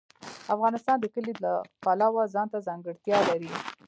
[0.55, 1.45] افغانستان د کلي د
[1.83, 3.49] پلوه ځانته ځانګړتیا لري.